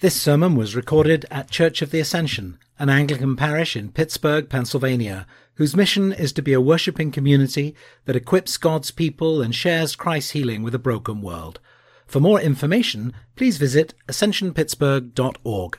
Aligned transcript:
This 0.00 0.18
sermon 0.18 0.54
was 0.54 0.74
recorded 0.74 1.26
at 1.30 1.50
Church 1.50 1.82
of 1.82 1.90
the 1.90 2.00
Ascension, 2.00 2.58
an 2.78 2.88
Anglican 2.88 3.36
parish 3.36 3.76
in 3.76 3.92
Pittsburgh, 3.92 4.48
Pennsylvania, 4.48 5.26
whose 5.56 5.76
mission 5.76 6.10
is 6.10 6.32
to 6.32 6.40
be 6.40 6.54
a 6.54 6.60
worshipping 6.60 7.12
community 7.12 7.74
that 8.06 8.16
equips 8.16 8.56
God's 8.56 8.90
people 8.90 9.42
and 9.42 9.54
shares 9.54 9.94
Christ's 9.94 10.30
healing 10.30 10.62
with 10.62 10.74
a 10.74 10.78
broken 10.78 11.20
world. 11.20 11.60
For 12.06 12.18
more 12.18 12.40
information, 12.40 13.12
please 13.36 13.58
visit 13.58 13.92
ascensionpittsburgh.org. 14.08 15.78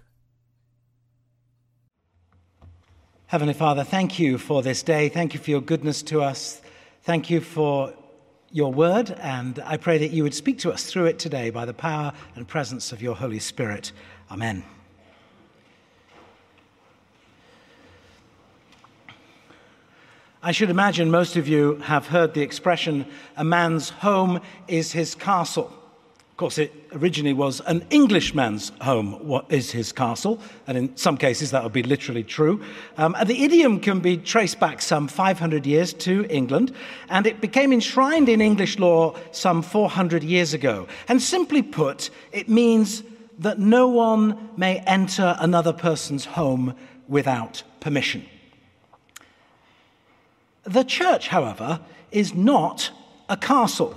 Heavenly 3.26 3.56
Father, 3.56 3.84
thank 3.84 4.20
you 4.20 4.38
for 4.38 4.62
this 4.62 4.84
day. 4.84 5.10
Thank 5.10 5.34
you 5.34 5.40
for 5.40 5.50
your 5.50 5.62
goodness 5.62 6.04
to 6.04 6.22
us. 6.22 6.62
Thank 7.02 7.32
you 7.32 7.42
for 7.42 7.92
your 8.52 8.74
word, 8.74 9.12
and 9.12 9.60
I 9.66 9.78
pray 9.78 9.98
that 10.00 10.12
you 10.12 10.24
would 10.24 10.34
speak 10.34 10.60
to 10.60 10.72
us 10.72 10.86
through 10.86 11.06
it 11.06 11.20
today 11.20 11.50
by 11.50 11.66
the 11.66 11.74
power 11.74 12.14
and 12.36 12.48
presence 12.48 12.92
of 12.92 13.02
your 13.02 13.16
Holy 13.16 13.40
Spirit. 13.40 13.92
Amen. 14.30 14.64
I 20.44 20.52
should 20.52 20.70
imagine 20.70 21.12
most 21.12 21.36
of 21.36 21.48
you 21.48 21.76
have 21.84 22.08
heard 22.08 22.34
the 22.34 22.42
expression, 22.42 23.06
a 23.38 23.44
man's 23.44 23.90
home 23.90 24.42
is 24.68 24.92
his 24.92 25.16
castle 25.16 25.72
course, 26.38 26.58
it 26.58 26.74
originally 26.94 27.34
was 27.34 27.62
an 27.62 27.86
Englishman's 27.90 28.72
home, 28.82 29.14
what 29.28 29.46
is 29.52 29.72
his 29.72 29.92
castle, 29.92 30.40
and 30.66 30.78
in 30.78 30.98
some 30.98 31.18
cases 31.18 31.52
that 31.52 31.64
would 31.64 31.74
be 31.74 31.84
literally 31.84 32.24
true. 32.24 32.64
Um, 32.98 33.16
and 33.20 33.28
the 33.28 33.44
idiom 33.44 33.80
can 33.80 34.00
be 34.00 34.18
traced 34.18 34.60
back 34.60 34.82
some 34.82 35.08
500 35.08 35.66
years 35.66 35.94
to 35.94 36.26
England, 36.30 36.74
and 37.10 37.28
it 37.28 37.42
became 37.42 37.72
enshrined 37.74 38.30
in 38.30 38.42
English 38.42 38.80
law 38.80 39.16
some 39.32 39.62
400 39.62 40.24
years 40.24 40.54
ago. 40.54 40.88
And 41.08 41.22
simply 41.22 41.62
put, 41.62 42.10
it 42.32 42.50
means 42.50 43.04
that 43.40 43.60
no 43.60 43.88
one 43.88 44.50
may 44.58 44.78
enter 44.80 45.36
another 45.40 45.74
person's 45.74 46.26
home 46.26 46.76
without 47.08 47.64
permission. 47.80 48.26
The 50.64 50.84
church, 50.84 51.28
however, 51.28 51.82
is 52.12 52.34
not 52.34 52.92
a 53.30 53.38
castle, 53.38 53.96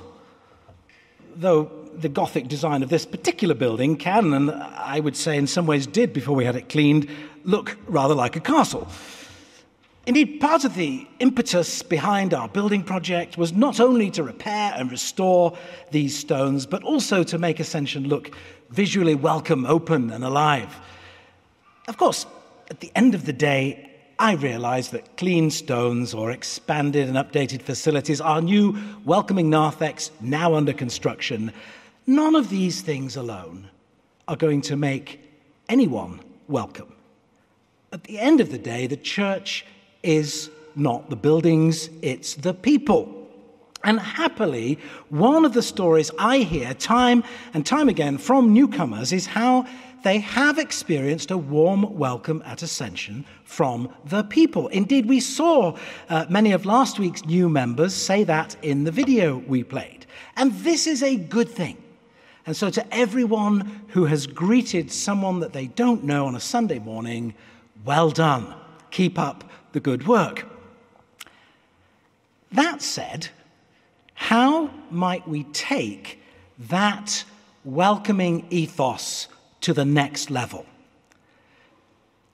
though 1.37 1.84
the 2.01 2.09
Gothic 2.09 2.49
design 2.49 2.83
of 2.83 2.89
this 2.89 3.07
particular 3.07 3.55
building 3.55 3.97
can, 3.97 4.33
and 4.33 4.51
I 4.51 5.01
would 5.01 5.17
say 5.17 5.37
in 5.37 5.47
some 5.47 5.67
ways 5.67 5.87
did 5.87 6.13
before 6.13 6.35
we 6.35 6.45
had 6.45 6.57
it 6.57 6.69
cleaned, 6.69 7.09
look 7.45 7.77
rather 7.87 8.15
like 8.15 8.37
a 8.37 8.41
castle. 8.41 8.89
Indeed, 10.07 10.39
part 10.39 10.65
of 10.65 10.75
the 10.75 11.07
impetus 11.19 11.83
behind 11.83 12.35
our 12.35 12.49
building 12.49 12.83
project 12.83 13.39
was 13.39 13.55
not 13.55 13.81
only 13.81 14.11
to 14.11 14.23
repair 14.23 14.75
and 14.77 14.91
restore 14.91 15.57
these 15.93 16.19
stones, 16.19 16.67
but 16.67 16.83
also 16.83 17.23
to 17.23 17.39
make 17.39 17.59
Ascension 17.59 18.09
look 18.09 18.37
visually 18.69 19.15
welcome, 19.15 19.65
open, 19.65 20.11
and 20.11 20.23
alive. 20.23 20.77
Of 21.89 21.97
course, 21.97 22.27
at 22.71 22.81
the 22.81 22.93
end 22.95 23.15
of 23.15 23.25
the 23.25 23.33
day, 23.33 23.91
I 24.19 24.35
realize 24.35 24.91
that 24.91 25.17
clean 25.17 25.51
stones 25.51 26.15
or 26.15 26.31
expanded 26.31 27.09
and 27.09 27.17
updated 27.17 27.63
facilities, 27.63 28.21
our 28.21 28.41
new 28.41 28.79
welcoming 29.05 29.51
narthex 29.51 30.11
now 30.21 30.55
under 30.55 30.73
construction, 30.73 31.53
None 32.07 32.35
of 32.35 32.51
these 32.51 32.83
things 32.83 33.17
alone 33.17 33.71
are 34.29 34.37
going 34.37 34.61
to 34.63 34.77
make 34.77 35.21
anyone 35.71 36.21
welcome. 36.49 36.93
At 37.93 38.05
the 38.05 38.19
end 38.19 38.41
of 38.41 38.51
the 38.51 38.59
day, 38.59 38.87
the 38.87 38.97
church 38.97 39.65
is 40.03 40.51
not 40.77 41.09
the 41.09 41.17
buildings, 41.17 41.89
it's 42.03 42.35
the 42.35 42.53
people. 42.53 43.27
And 43.85 43.99
happily, 43.99 44.79
one 45.09 45.47
of 45.47 45.55
the 45.55 45.63
stories 45.63 46.11
I 46.19 46.39
hear 46.39 46.75
time 46.75 47.25
and 47.55 47.65
time 47.65 47.89
again 47.89 48.19
from 48.19 48.53
newcomers 48.53 49.13
is 49.13 49.27
how 49.27 49.67
they 50.03 50.19
have 50.19 50.59
experienced 50.59 51.31
a 51.31 51.39
warm 51.39 51.97
welcome 51.97 52.43
at 52.45 52.63
Ascension 52.63 53.25
from 53.45 53.89
the 54.05 54.25
people. 54.25 54.69
Indeed, 54.69 55.07
we 55.07 55.21
saw 55.21 55.77
uh, 56.11 56.27
many 56.29 56.53
of 56.53 56.67
last 56.67 56.99
week's 56.99 57.25
new 57.25 57.49
members 57.49 57.95
say 57.95 58.25
that 58.25 58.57
in 58.63 58.85
the 58.85 58.91
video 58.91 59.39
we 59.39 59.65
played. 59.65 60.05
And 60.37 60.53
this 60.57 60.87
is 60.87 61.03
a 61.03 61.17
good 61.17 61.49
thing. 61.49 61.79
And 62.47 62.57
so, 62.57 62.69
to 62.71 62.95
everyone 62.95 63.83
who 63.89 64.05
has 64.05 64.27
greeted 64.27 64.93
someone 64.93 65.41
that 65.41 65.53
they 65.53 65.67
don't 65.67 66.05
know 66.05 66.27
on 66.27 66.37
a 66.37 66.41
Sunday 66.41 66.79
morning, 66.79 67.35
well 67.85 68.11
done. 68.11 68.55
Keep 68.91 69.19
up 69.19 69.51
the 69.73 69.81
good 69.81 70.07
work. 70.07 70.47
That 72.53 72.83
said, 72.83 73.29
how 74.15 74.71
might 74.91 75.27
we 75.27 75.45
take 75.45 76.21
that 76.59 77.25
welcoming 77.65 78.47
ethos 78.51 79.29
to 79.63 79.73
the 79.73 79.85
next 79.85 80.31
level? 80.31 80.67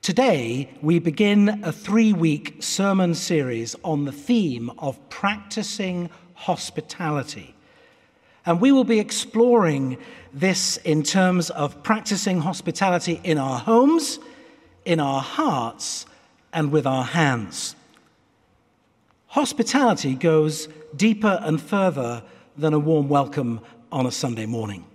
Today, 0.01 0.69
we 0.81 0.99
begin 0.99 1.63
a 1.63 1.71
three 1.71 2.11
week 2.11 2.57
sermon 2.61 3.13
series 3.15 3.75
on 3.83 4.05
the 4.05 4.11
theme 4.11 4.71
of 4.77 4.97
practicing 5.09 6.09
hospitality. 6.33 7.50
And 8.45 8.59
we 8.59 8.71
will 8.71 8.83
be 8.83 8.99
exploring 8.99 9.97
this 10.33 10.77
in 10.77 11.03
terms 11.03 11.49
of 11.51 11.83
practicing 11.83 12.41
hospitality 12.41 13.19
in 13.23 13.37
our 13.37 13.59
homes, 13.59 14.19
in 14.85 14.99
our 14.99 15.21
hearts, 15.21 16.05
and 16.53 16.71
with 16.71 16.87
our 16.87 17.03
hands. 17.03 17.75
Hospitality 19.27 20.15
goes 20.15 20.67
deeper 20.95 21.39
and 21.43 21.61
further 21.61 22.23
than 22.57 22.73
a 22.73 22.79
warm 22.79 23.07
welcome 23.07 23.61
on 23.91 24.05
a 24.05 24.11
Sunday 24.11 24.45
morning. 24.45 24.85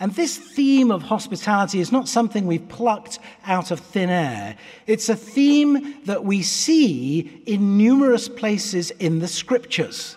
And 0.00 0.12
this 0.12 0.36
theme 0.36 0.90
of 0.90 1.02
hospitality 1.02 1.80
is 1.80 1.92
not 1.92 2.08
something 2.08 2.46
we've 2.46 2.68
plucked 2.68 3.18
out 3.46 3.70
of 3.70 3.80
thin 3.80 4.10
air. 4.10 4.56
It's 4.86 5.08
a 5.08 5.16
theme 5.16 6.02
that 6.04 6.24
we 6.24 6.42
see 6.42 7.42
in 7.46 7.78
numerous 7.78 8.28
places 8.28 8.90
in 8.92 9.20
the 9.20 9.28
scriptures. 9.28 10.16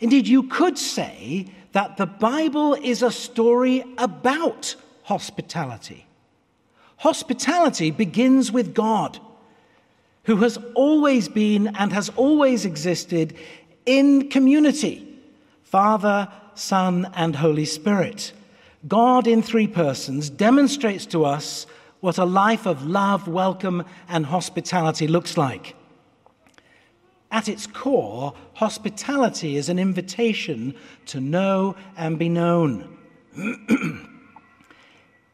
Indeed, 0.00 0.26
you 0.26 0.44
could 0.44 0.76
say 0.76 1.46
that 1.76 1.98
the 1.98 2.06
Bible 2.06 2.72
is 2.72 3.02
a 3.02 3.10
story 3.10 3.84
about 3.98 4.74
hospitality. 5.02 6.06
Hospitality 6.96 7.90
begins 7.90 8.50
with 8.50 8.72
God, 8.72 9.20
who 10.22 10.36
has 10.36 10.56
always 10.74 11.28
been 11.28 11.66
and 11.76 11.92
has 11.92 12.08
always 12.16 12.64
existed 12.64 13.36
in 13.84 14.30
community 14.30 15.06
Father, 15.64 16.32
Son, 16.54 17.12
and 17.14 17.36
Holy 17.36 17.66
Spirit. 17.66 18.32
God 18.88 19.26
in 19.26 19.42
three 19.42 19.66
persons 19.66 20.30
demonstrates 20.30 21.04
to 21.04 21.26
us 21.26 21.66
what 22.00 22.16
a 22.16 22.24
life 22.24 22.64
of 22.64 22.86
love, 22.86 23.28
welcome, 23.28 23.84
and 24.08 24.24
hospitality 24.24 25.06
looks 25.06 25.36
like. 25.36 25.76
At 27.36 27.50
its 27.50 27.66
core, 27.66 28.32
hospitality 28.54 29.56
is 29.58 29.68
an 29.68 29.78
invitation 29.78 30.74
to 31.04 31.20
know 31.20 31.76
and 31.94 32.18
be 32.18 32.30
known. 32.30 32.96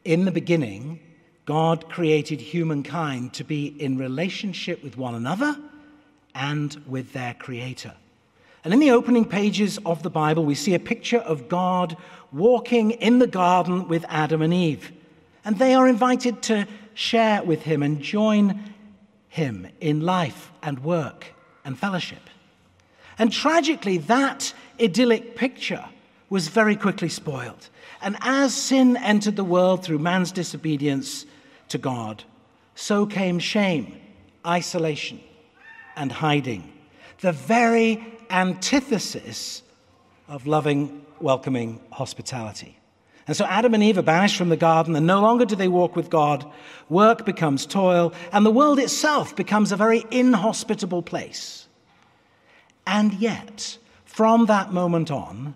in 0.03 0.25
the 0.25 0.31
beginning, 0.33 0.99
God 1.45 1.87
created 1.87 2.41
humankind 2.41 3.31
to 3.35 3.45
be 3.45 3.67
in 3.67 3.97
relationship 3.97 4.83
with 4.83 4.97
one 4.97 5.15
another 5.15 5.57
and 6.35 6.75
with 6.87 7.13
their 7.13 7.35
Creator. 7.35 7.93
And 8.65 8.73
in 8.73 8.81
the 8.81 8.91
opening 8.91 9.23
pages 9.23 9.79
of 9.85 10.03
the 10.03 10.09
Bible, 10.09 10.43
we 10.43 10.55
see 10.55 10.73
a 10.73 10.79
picture 10.79 11.19
of 11.19 11.47
God 11.47 11.95
walking 12.33 12.91
in 12.91 13.19
the 13.19 13.27
garden 13.27 13.87
with 13.87 14.03
Adam 14.09 14.41
and 14.41 14.53
Eve. 14.53 14.91
And 15.45 15.57
they 15.57 15.73
are 15.73 15.87
invited 15.87 16.41
to 16.43 16.67
share 16.95 17.41
with 17.43 17.61
him 17.61 17.81
and 17.81 18.01
join 18.01 18.73
him 19.29 19.69
in 19.79 20.01
life 20.01 20.51
and 20.61 20.83
work 20.83 21.32
and 21.65 21.77
fellowship. 21.77 22.29
And 23.17 23.31
tragically, 23.31 23.97
that 23.99 24.53
idyllic 24.81 25.35
picture 25.35 25.85
was 26.29 26.47
very 26.47 26.75
quickly 26.75 27.09
spoiled. 27.09 27.69
And 28.01 28.17
as 28.21 28.55
sin 28.55 28.97
entered 28.97 29.35
the 29.35 29.43
world 29.43 29.83
through 29.83 29.99
man's 29.99 30.31
disobedience 30.31 31.25
to 31.69 31.77
God, 31.77 32.23
so 32.75 33.05
came 33.05 33.39
shame, 33.39 33.99
isolation, 34.45 35.21
and 35.95 36.11
hiding. 36.11 36.73
The 37.21 37.31
very 37.31 38.03
antithesis 38.29 39.61
of 40.27 40.47
loving, 40.47 41.05
welcoming 41.19 41.79
hospitality. 41.91 42.77
And 43.27 43.37
so 43.37 43.45
Adam 43.45 43.73
and 43.73 43.81
Eve 43.81 43.97
are 43.97 44.03
banished 44.03 44.35
from 44.35 44.49
the 44.49 44.57
garden, 44.57 44.95
and 44.95 45.07
no 45.07 45.21
longer 45.21 45.45
do 45.45 45.55
they 45.55 45.67
walk 45.69 45.95
with 45.95 46.09
God. 46.09 46.45
Work 46.89 47.25
becomes 47.25 47.65
toil, 47.65 48.13
and 48.31 48.45
the 48.45 48.51
world 48.51 48.79
itself 48.79 49.35
becomes 49.35 49.71
a 49.71 49.77
very 49.77 50.03
inhospitable 50.11 51.01
place. 51.01 51.67
And 52.85 53.13
yet, 53.13 53.77
from 54.03 54.47
that 54.47 54.73
moment 54.73 55.09
on, 55.09 55.55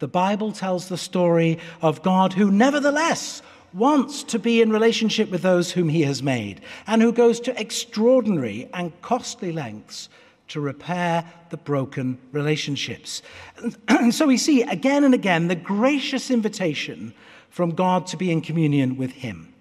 the 0.00 0.08
Bible 0.08 0.50
tells 0.50 0.88
the 0.88 0.98
story 0.98 1.58
of 1.80 2.02
God 2.02 2.32
who, 2.32 2.50
nevertheless, 2.50 3.42
wants 3.72 4.22
to 4.24 4.38
be 4.38 4.60
in 4.60 4.70
relationship 4.70 5.30
with 5.30 5.42
those 5.42 5.72
whom 5.72 5.88
he 5.88 6.02
has 6.02 6.22
made, 6.22 6.60
and 6.86 7.00
who 7.00 7.12
goes 7.12 7.38
to 7.40 7.60
extraordinary 7.60 8.68
and 8.74 9.00
costly 9.02 9.52
lengths 9.52 10.08
to 10.54 10.60
repair 10.60 11.24
the 11.50 11.56
broken 11.56 12.16
relationships. 12.30 13.22
And 13.88 14.14
so 14.14 14.28
we 14.28 14.36
see 14.36 14.62
again 14.62 15.02
and 15.02 15.12
again 15.12 15.48
the 15.48 15.56
gracious 15.56 16.30
invitation 16.30 17.12
from 17.50 17.72
God 17.72 18.06
to 18.08 18.16
be 18.16 18.30
in 18.30 18.40
communion 18.40 18.96
with 18.96 19.10
Him. 19.10 19.52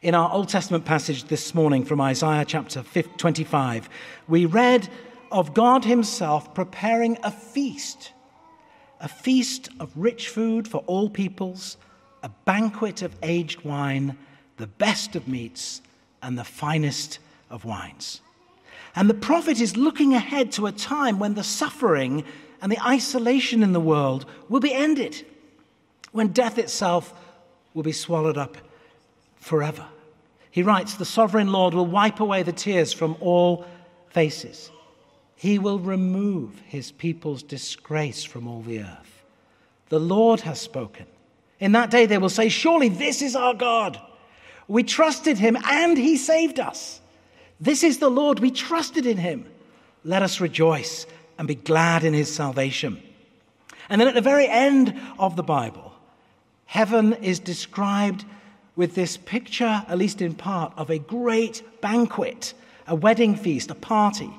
In 0.00 0.14
our 0.14 0.30
Old 0.32 0.48
Testament 0.48 0.84
passage 0.84 1.24
this 1.24 1.56
morning 1.56 1.84
from 1.84 2.00
Isaiah 2.00 2.44
chapter 2.44 2.84
25, 2.84 3.88
we 4.28 4.46
read 4.46 4.88
of 5.32 5.54
God 5.54 5.84
Himself 5.84 6.54
preparing 6.54 7.18
a 7.24 7.32
feast, 7.32 8.12
a 9.00 9.08
feast 9.08 9.70
of 9.80 9.90
rich 9.96 10.28
food 10.28 10.68
for 10.68 10.84
all 10.86 11.10
peoples, 11.10 11.76
a 12.22 12.28
banquet 12.44 13.02
of 13.02 13.16
aged 13.24 13.64
wine, 13.64 14.16
the 14.56 14.68
best 14.68 15.16
of 15.16 15.26
meats, 15.26 15.82
and 16.22 16.38
the 16.38 16.44
finest 16.44 17.18
of 17.50 17.64
wines. 17.64 18.20
And 18.96 19.08
the 19.08 19.14
prophet 19.14 19.60
is 19.60 19.76
looking 19.76 20.14
ahead 20.14 20.52
to 20.52 20.66
a 20.66 20.72
time 20.72 21.18
when 21.18 21.34
the 21.34 21.44
suffering 21.44 22.24
and 22.60 22.70
the 22.70 22.82
isolation 22.84 23.62
in 23.62 23.72
the 23.72 23.80
world 23.80 24.26
will 24.48 24.60
be 24.60 24.74
ended, 24.74 25.24
when 26.12 26.28
death 26.28 26.58
itself 26.58 27.14
will 27.72 27.82
be 27.82 27.92
swallowed 27.92 28.36
up 28.36 28.56
forever. 29.36 29.86
He 30.50 30.62
writes, 30.62 30.94
The 30.94 31.04
sovereign 31.04 31.52
Lord 31.52 31.74
will 31.74 31.86
wipe 31.86 32.20
away 32.20 32.42
the 32.42 32.52
tears 32.52 32.92
from 32.92 33.16
all 33.20 33.66
faces. 34.10 34.70
He 35.36 35.58
will 35.58 35.78
remove 35.78 36.60
his 36.66 36.90
people's 36.90 37.42
disgrace 37.42 38.24
from 38.24 38.46
all 38.46 38.62
the 38.62 38.80
earth. 38.80 39.24
The 39.88 40.00
Lord 40.00 40.40
has 40.40 40.60
spoken. 40.60 41.06
In 41.60 41.72
that 41.72 41.90
day 41.90 42.06
they 42.06 42.18
will 42.18 42.28
say, 42.28 42.48
Surely 42.48 42.88
this 42.88 43.22
is 43.22 43.36
our 43.36 43.54
God. 43.54 44.00
We 44.68 44.82
trusted 44.82 45.38
him 45.38 45.56
and 45.64 45.96
he 45.96 46.16
saved 46.16 46.60
us. 46.60 47.00
This 47.60 47.82
is 47.84 47.98
the 47.98 48.08
Lord. 48.08 48.40
We 48.40 48.50
trusted 48.50 49.04
in 49.04 49.18
him. 49.18 49.44
Let 50.02 50.22
us 50.22 50.40
rejoice 50.40 51.06
and 51.38 51.46
be 51.46 51.54
glad 51.54 52.04
in 52.04 52.14
his 52.14 52.32
salvation. 52.32 53.02
And 53.88 54.00
then 54.00 54.08
at 54.08 54.14
the 54.14 54.20
very 54.20 54.46
end 54.46 54.98
of 55.18 55.36
the 55.36 55.42
Bible, 55.42 55.92
heaven 56.64 57.12
is 57.14 57.38
described 57.38 58.24
with 58.76 58.94
this 58.94 59.16
picture, 59.16 59.84
at 59.88 59.98
least 59.98 60.22
in 60.22 60.34
part, 60.34 60.72
of 60.76 60.88
a 60.88 60.98
great 60.98 61.62
banquet, 61.82 62.54
a 62.86 62.94
wedding 62.94 63.34
feast, 63.34 63.70
a 63.70 63.74
party. 63.74 64.30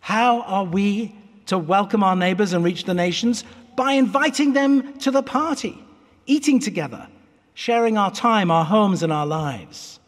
How 0.00 0.42
are 0.42 0.64
we 0.64 1.14
to 1.46 1.56
welcome 1.56 2.02
our 2.02 2.16
neighbors 2.16 2.52
and 2.52 2.64
reach 2.64 2.84
the 2.84 2.94
nations? 2.94 3.44
By 3.76 3.92
inviting 3.92 4.52
them 4.52 4.98
to 4.98 5.10
the 5.10 5.22
party, 5.22 5.82
eating 6.26 6.58
together, 6.58 7.06
sharing 7.54 7.96
our 7.96 8.10
time, 8.10 8.50
our 8.50 8.64
homes, 8.64 9.02
and 9.02 9.12
our 9.12 9.26
lives. 9.26 9.99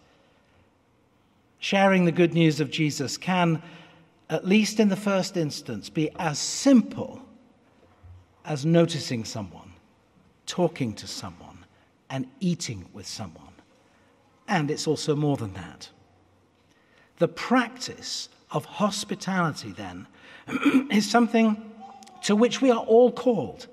Sharing 1.63 2.07
the 2.07 2.11
good 2.11 2.35
news 2.35 2.59
of 2.59 2.73
Jesus 2.73 3.17
can, 3.17 3.63
at 4.29 4.45
least 4.45 4.81
in 4.81 4.89
the 4.89 4.97
first 4.97 5.37
instance, 5.37 5.89
be 5.89 6.11
as 6.19 6.41
simple 6.41 7.23
as 8.45 8.67
noticing 8.67 9.25
someone, 9.25 9.73
talking 10.45 10.93
to 10.95 11.07
someone 11.07 11.65
and 12.11 12.27
eating 12.41 12.87
with 12.93 13.07
someone. 13.07 13.55
And 14.49 14.73
it's 14.73 14.89
also 14.89 15.15
more 15.15 15.37
than 15.37 15.55
that. 15.55 15.89
The 17.19 17.29
practice 17.29 18.29
of 18.51 18.65
hospitality, 18.65 19.71
then, 19.71 20.09
is 20.91 21.09
something 21.09 21.71
to 22.25 22.35
which 22.35 22.61
we 22.61 22.73
are 22.73 22.85
all 22.85 23.13
called. 23.13 23.69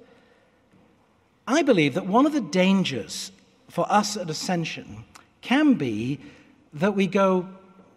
I 1.48 1.64
believe 1.64 1.96
that 1.96 2.06
one 2.06 2.28
of 2.28 2.34
the 2.34 2.42
dangers 2.42 3.32
for 3.68 3.92
us 3.92 4.16
at 4.16 4.30
Ascension 4.30 5.06
can 5.42 5.74
be 5.74 6.20
that 6.72 6.96
we 6.96 7.08
go 7.08 7.50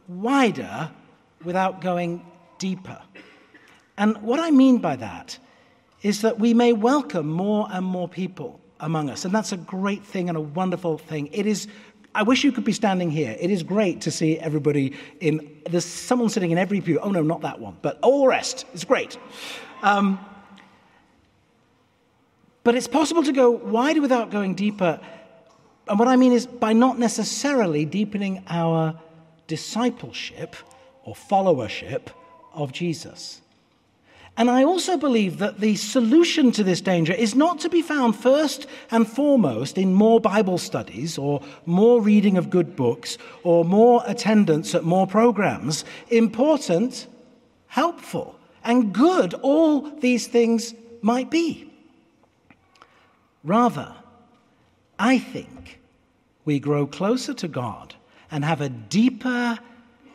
wider 0.09 0.91
without 1.45 1.81
going 1.81 2.25
deeper. 2.59 3.01
And 3.97 4.17
what 4.23 4.41
I 4.41 4.51
mean 4.51 4.79
by 4.79 4.97
that 4.97 5.39
is 6.03 6.23
that 6.23 6.39
we 6.39 6.55
may 6.55 6.73
welcome 6.73 7.29
more 7.29 7.69
and 7.71 7.85
more 7.85 8.09
people 8.09 8.61
among 8.81 9.11
us. 9.11 9.25
And 9.25 9.35
that's 9.35 9.53
a 9.53 9.57
great 9.57 10.05
thing 10.05 10.29
and 10.29 10.37
a 10.37 10.41
wonderful 10.41 10.99
thing. 10.99 11.29
It 11.33 11.47
is 11.47 11.69
I 12.15 12.25
wish 12.25 12.45
you 12.45 12.53
could 12.53 12.65
be 12.65 12.73
standing 12.73 13.11
here. 13.11 13.37
It 13.41 13.51
is 13.51 13.63
great 13.63 14.03
to 14.03 14.11
see 14.11 14.39
everybody 14.39 14.95
in. 15.21 15.63
There's 15.71 15.87
someone 15.87 16.29
sitting 16.29 16.51
in 16.51 16.59
every 16.59 16.81
pew. 16.81 16.99
Oh, 17.01 17.11
no, 17.11 17.23
not 17.23 17.41
that 17.41 17.59
one, 17.59 17.77
but 17.81 17.99
all 18.03 18.23
the 18.23 18.29
rest. 18.29 18.67
It's 18.75 18.85
great. 18.85 19.17
Um, 19.83 20.21
but 22.65 22.75
it's 22.75 22.87
possible 22.87 23.23
to 23.23 23.33
go 23.33 23.51
wider 23.51 24.01
without 24.01 24.31
going 24.31 24.55
deeper. 24.55 25.01
And 25.89 25.99
what 25.99 26.07
I 26.07 26.17
mean 26.17 26.33
is 26.33 26.47
by 26.47 26.75
not 26.75 26.99
necessarily 26.99 27.85
deepening 27.85 28.45
our 28.49 29.01
discipleship 29.53 30.57
or 31.05 31.15
followership 31.15 32.05
of 32.55 32.73
Jesus. 32.73 33.43
And 34.35 34.51
I 34.51 34.65
also 34.65 34.97
believe 34.97 35.37
that 35.41 35.61
the 35.61 35.77
solution 35.77 36.53
to 36.53 36.65
this 36.65 36.81
danger 36.81 37.13
is 37.13 37.35
not 37.35 37.61
to 37.61 37.69
be 37.69 37.83
found 37.83 38.17
first 38.17 38.67
and 38.91 39.07
foremost 39.07 39.77
in 39.77 39.93
more 39.93 40.21
Bible 40.23 40.57
studies 40.57 41.19
or 41.19 41.43
more 41.67 42.01
reading 42.01 42.39
of 42.39 42.49
good 42.49 42.75
books 42.77 43.19
or 43.43 43.63
more 43.63 44.03
attendance 44.07 44.75
at 44.75 44.85
more 44.85 45.07
programs. 45.07 45.85
Important, 46.09 47.07
helpful, 47.67 48.35
and 48.65 48.95
good 48.95 49.35
all 49.43 49.83
these 50.01 50.27
things 50.29 50.73
might 51.03 51.31
be. 51.31 51.71
Rather, 53.45 53.95
I 54.99 55.19
think 55.19 55.79
we 56.47 56.59
grow 56.59 56.87
closer 56.87 57.35
to 57.35 57.49
God 57.49 57.97
and 58.33 58.45
have 58.47 58.63
a 58.63 58.71
deeper 58.71 59.59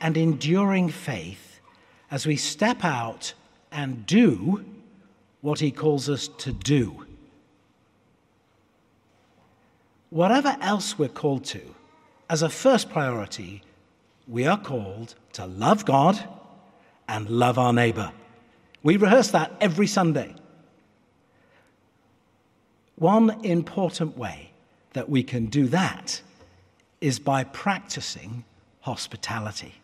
and 0.01 0.17
enduring 0.17 0.89
faith 0.89 1.61
as 2.09 2.25
we 2.25 2.35
step 2.35 2.83
out 2.83 3.33
and 3.71 4.05
do 4.07 4.65
what 5.41 5.59
he 5.59 5.71
calls 5.71 6.09
us 6.09 6.27
to 6.27 6.51
do. 6.51 7.05
Whatever 10.09 10.57
else 10.61 10.97
we're 10.97 11.07
called 11.07 11.45
to, 11.45 11.61
as 12.29 12.41
a 12.41 12.49
first 12.49 12.89
priority, 12.89 13.61
we 14.27 14.47
are 14.47 14.57
called 14.57 15.13
to 15.33 15.45
love 15.45 15.85
God 15.85 16.21
and 17.07 17.29
love 17.29 17.59
our 17.59 17.71
neighbor. 17.71 18.11
We 18.81 18.97
rehearse 18.97 19.29
that 19.31 19.53
every 19.61 19.87
Sunday. 19.87 20.33
One 22.95 23.45
important 23.45 24.17
way 24.17 24.51
that 24.93 25.07
we 25.07 25.21
can 25.21 25.45
do 25.45 25.67
that 25.67 26.21
is 27.01 27.19
by 27.19 27.43
practicing 27.43 28.43
hospitality. 28.81 29.75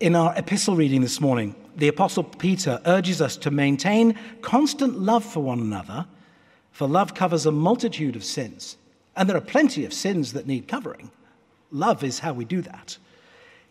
In 0.00 0.16
our 0.16 0.34
epistle 0.36 0.74
reading 0.74 1.00
this 1.00 1.20
morning, 1.20 1.54
the 1.76 1.88
Apostle 1.88 2.24
Peter 2.24 2.80
urges 2.86 3.20
us 3.20 3.36
to 3.36 3.50
maintain 3.50 4.18
constant 4.40 4.98
love 4.98 5.24
for 5.24 5.40
one 5.40 5.60
another, 5.60 6.06
for 6.72 6.88
love 6.88 7.14
covers 7.14 7.46
a 7.46 7.52
multitude 7.52 8.16
of 8.16 8.24
sins. 8.24 8.76
And 9.14 9.28
there 9.28 9.36
are 9.36 9.40
plenty 9.40 9.84
of 9.84 9.92
sins 9.92 10.32
that 10.32 10.46
need 10.46 10.66
covering. 10.66 11.10
Love 11.70 12.02
is 12.02 12.18
how 12.18 12.32
we 12.32 12.44
do 12.44 12.62
that. 12.62 12.98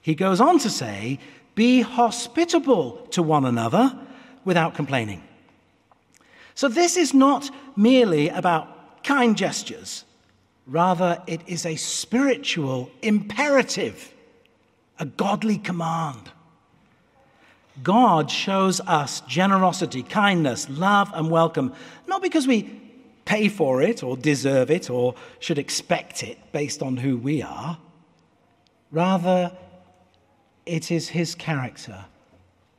He 0.01 0.15
goes 0.15 0.39
on 0.39 0.59
to 0.59 0.69
say, 0.69 1.19
Be 1.55 1.81
hospitable 1.81 3.07
to 3.11 3.21
one 3.21 3.45
another 3.45 3.97
without 4.45 4.73
complaining. 4.73 5.23
So, 6.55 6.67
this 6.67 6.97
is 6.97 7.13
not 7.13 7.49
merely 7.75 8.29
about 8.29 9.03
kind 9.03 9.35
gestures, 9.35 10.05
rather, 10.67 11.21
it 11.27 11.41
is 11.47 11.65
a 11.65 11.75
spiritual 11.75 12.91
imperative 13.01 14.13
a 15.01 15.05
godly 15.05 15.57
command. 15.57 16.31
God 17.81 18.29
shows 18.29 18.79
us 18.81 19.21
generosity, 19.21 20.03
kindness, 20.03 20.69
love, 20.69 21.09
and 21.15 21.31
welcome, 21.31 21.73
not 22.07 22.21
because 22.21 22.47
we 22.47 22.79
pay 23.25 23.49
for 23.49 23.81
it 23.81 24.03
or 24.03 24.15
deserve 24.15 24.69
it 24.69 24.91
or 24.91 25.15
should 25.39 25.57
expect 25.57 26.21
it 26.21 26.37
based 26.51 26.83
on 26.83 26.97
who 26.97 27.17
we 27.17 27.41
are. 27.41 27.79
Rather, 28.91 29.51
it 30.67 30.91
is 30.91 31.09
His 31.09 31.33
character 31.33 32.05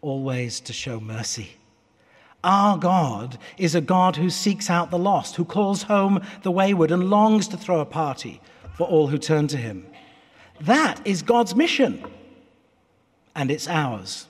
always 0.01 0.61
to 0.61 0.73
show 0.73 1.01
mercy. 1.01 1.57
Our 2.45 2.77
God 2.77 3.39
is 3.57 3.75
a 3.75 3.81
God 3.81 4.17
who 4.17 4.29
seeks 4.29 4.69
out 4.69 4.91
the 4.91 4.99
lost, 4.99 5.37
who 5.37 5.45
calls 5.45 5.85
home 5.85 6.21
the 6.43 6.51
wayward, 6.51 6.91
and 6.91 7.09
longs 7.09 7.47
to 7.49 7.57
throw 7.57 7.81
a 7.81 7.87
party 7.87 8.41
for 8.75 8.87
all 8.87 9.09
who 9.09 9.19
turn 9.19 9.47
to 9.49 9.57
Him. 9.57 9.87
That 10.61 11.01
is 11.07 11.23
God's 11.23 11.55
mission, 11.55 12.05
and 13.35 13.51
it's 13.51 13.69
ours. 13.69 14.27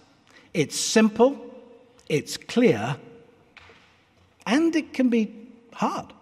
It's 0.53 0.79
simple, 0.79 1.39
it's 2.09 2.37
clear, 2.37 2.97
and 4.47 4.77
it 4.77 4.93
can 4.93 5.09
be 5.09 5.35
hard. 5.73 6.13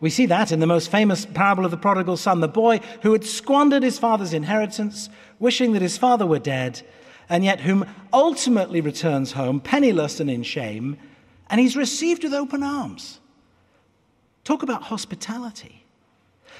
We 0.00 0.10
see 0.10 0.26
that 0.26 0.50
in 0.50 0.60
the 0.60 0.66
most 0.66 0.90
famous 0.90 1.26
parable 1.26 1.64
of 1.64 1.70
the 1.70 1.76
prodigal 1.76 2.16
son, 2.16 2.40
the 2.40 2.48
boy 2.48 2.80
who 3.02 3.12
had 3.12 3.24
squandered 3.24 3.82
his 3.82 3.98
father's 3.98 4.32
inheritance, 4.32 5.10
wishing 5.38 5.72
that 5.72 5.82
his 5.82 5.98
father 5.98 6.26
were 6.26 6.38
dead, 6.38 6.82
and 7.30 7.44
yet 7.44 7.60
whom 7.60 7.86
ultimately 8.12 8.80
returns 8.80 9.32
home 9.32 9.60
penniless 9.60 10.20
and 10.20 10.28
in 10.28 10.42
shame, 10.42 10.98
and 11.48 11.60
he's 11.60 11.76
received 11.76 12.24
with 12.24 12.34
open 12.34 12.62
arms. 12.62 13.20
Talk 14.44 14.62
about 14.62 14.82
hospitality. 14.82 15.84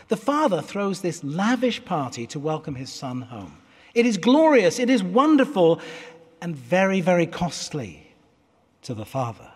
The 0.09 0.17
father 0.17 0.62
throws 0.62 1.00
this 1.00 1.23
lavish 1.23 1.85
party 1.85 2.27
to 2.29 2.39
welcome 2.39 2.77
his 2.77 2.91
son 2.91 3.23
home. 3.23 3.59
It 3.95 4.07
is 4.07 4.17
glorious, 4.17 4.79
it 4.79 4.89
is 4.89 5.03
wonderful, 5.03 5.81
and 6.41 6.55
very, 6.57 7.00
very 7.00 7.27
costly 7.27 8.15
to 8.83 8.95
the 8.95 9.05
father. 9.05 9.50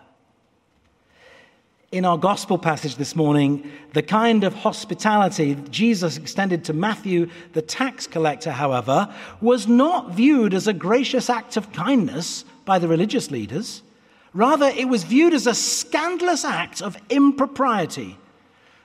In 1.94 2.04
our 2.04 2.18
gospel 2.18 2.58
passage 2.58 2.96
this 2.96 3.14
morning, 3.14 3.70
the 3.92 4.02
kind 4.02 4.42
of 4.42 4.52
hospitality 4.52 5.54
Jesus 5.70 6.16
extended 6.16 6.64
to 6.64 6.72
Matthew, 6.72 7.30
the 7.52 7.62
tax 7.62 8.08
collector, 8.08 8.50
however, 8.50 9.14
was 9.40 9.68
not 9.68 10.10
viewed 10.10 10.54
as 10.54 10.66
a 10.66 10.72
gracious 10.72 11.30
act 11.30 11.56
of 11.56 11.72
kindness 11.72 12.44
by 12.64 12.80
the 12.80 12.88
religious 12.88 13.30
leaders. 13.30 13.84
Rather, 14.32 14.66
it 14.66 14.88
was 14.88 15.04
viewed 15.04 15.34
as 15.34 15.46
a 15.46 15.54
scandalous 15.54 16.44
act 16.44 16.82
of 16.82 16.96
impropriety. 17.10 18.18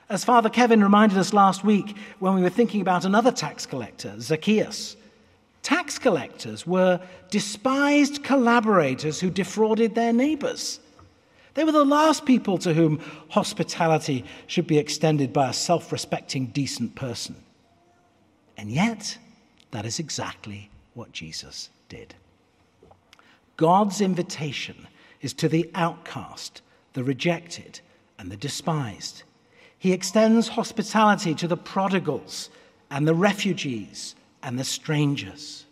As 0.08 0.24
Father 0.24 0.48
Kevin 0.48 0.80
reminded 0.80 1.18
us 1.18 1.32
last 1.32 1.64
week 1.64 1.96
when 2.20 2.36
we 2.36 2.42
were 2.42 2.48
thinking 2.48 2.80
about 2.80 3.04
another 3.04 3.32
tax 3.32 3.66
collector, 3.66 4.14
Zacchaeus. 4.20 4.96
Tax 5.64 5.98
collectors 5.98 6.64
were 6.64 7.00
despised 7.28 8.22
collaborators 8.22 9.18
who 9.18 9.30
defrauded 9.30 9.96
their 9.96 10.12
neighbors. 10.12 10.78
They 11.54 11.64
were 11.64 11.72
the 11.72 11.84
last 11.84 12.24
people 12.24 12.58
to 12.58 12.74
whom 12.74 13.00
hospitality 13.28 14.24
should 14.46 14.66
be 14.66 14.78
extended 14.78 15.32
by 15.32 15.48
a 15.48 15.52
self 15.52 15.92
respecting, 15.92 16.46
decent 16.46 16.94
person. 16.94 17.36
And 18.56 18.70
yet, 18.70 19.16
that 19.70 19.86
is 19.86 19.98
exactly 19.98 20.70
what 20.94 21.12
Jesus 21.12 21.70
did. 21.88 22.14
God's 23.56 24.00
invitation 24.00 24.86
is 25.20 25.32
to 25.34 25.48
the 25.48 25.70
outcast, 25.74 26.62
the 26.94 27.04
rejected, 27.04 27.80
and 28.18 28.30
the 28.30 28.36
despised. 28.36 29.22
He 29.78 29.92
extends 29.92 30.48
hospitality 30.48 31.34
to 31.36 31.48
the 31.48 31.56
prodigals 31.56 32.50
and 32.90 33.06
the 33.06 33.14
refugees 33.14 34.14
and 34.42 34.58
the 34.58 34.64
strangers. 34.64 35.64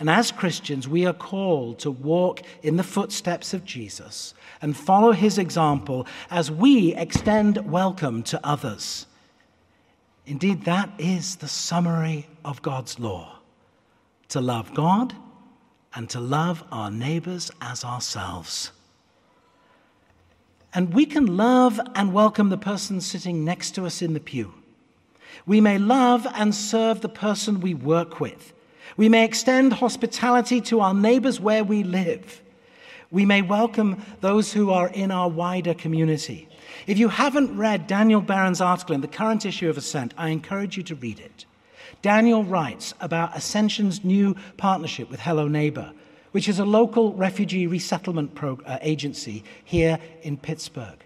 And 0.00 0.08
as 0.08 0.32
Christians, 0.32 0.88
we 0.88 1.04
are 1.04 1.12
called 1.12 1.78
to 1.80 1.90
walk 1.90 2.40
in 2.62 2.76
the 2.76 2.82
footsteps 2.82 3.52
of 3.52 3.66
Jesus 3.66 4.32
and 4.62 4.74
follow 4.74 5.12
his 5.12 5.36
example 5.36 6.06
as 6.30 6.50
we 6.50 6.94
extend 6.94 7.70
welcome 7.70 8.22
to 8.24 8.40
others. 8.42 9.06
Indeed, 10.24 10.64
that 10.64 10.90
is 10.98 11.36
the 11.36 11.48
summary 11.48 12.26
of 12.46 12.62
God's 12.62 12.98
law 12.98 13.36
to 14.28 14.40
love 14.40 14.72
God 14.72 15.14
and 15.94 16.08
to 16.10 16.20
love 16.20 16.64
our 16.72 16.90
neighbors 16.90 17.50
as 17.60 17.84
ourselves. 17.84 18.72
And 20.72 20.94
we 20.94 21.04
can 21.04 21.36
love 21.36 21.78
and 21.94 22.14
welcome 22.14 22.48
the 22.48 22.56
person 22.56 23.02
sitting 23.02 23.44
next 23.44 23.72
to 23.72 23.84
us 23.84 24.00
in 24.00 24.14
the 24.14 24.20
pew. 24.20 24.54
We 25.44 25.60
may 25.60 25.76
love 25.76 26.26
and 26.34 26.54
serve 26.54 27.02
the 27.02 27.08
person 27.08 27.60
we 27.60 27.74
work 27.74 28.18
with 28.18 28.54
we 28.96 29.08
may 29.08 29.24
extend 29.24 29.72
hospitality 29.72 30.60
to 30.62 30.80
our 30.80 30.94
neighbors 30.94 31.40
where 31.40 31.64
we 31.64 31.82
live. 31.82 32.42
We 33.10 33.26
may 33.26 33.42
welcome 33.42 34.02
those 34.20 34.52
who 34.52 34.70
are 34.70 34.88
in 34.88 35.10
our 35.10 35.28
wider 35.28 35.74
community. 35.74 36.48
If 36.86 36.98
you 36.98 37.08
haven't 37.08 37.56
read 37.56 37.86
Daniel 37.86 38.20
Barron's 38.20 38.60
article 38.60 38.94
in 38.94 39.00
the 39.00 39.08
current 39.08 39.44
issue 39.44 39.68
of 39.68 39.76
Ascent, 39.76 40.14
I 40.16 40.28
encourage 40.28 40.76
you 40.76 40.82
to 40.84 40.94
read 40.94 41.18
it. 41.18 41.44
Daniel 42.02 42.44
writes 42.44 42.94
about 43.00 43.36
Ascension's 43.36 44.04
new 44.04 44.36
partnership 44.56 45.10
with 45.10 45.20
Hello 45.20 45.48
Neighbor, 45.48 45.92
which 46.32 46.48
is 46.48 46.58
a 46.58 46.64
local 46.64 47.12
refugee 47.12 47.66
resettlement 47.66 48.38
uh, 48.42 48.78
agency 48.80 49.44
here 49.64 49.98
in 50.22 50.36
Pittsburgh. 50.36 50.98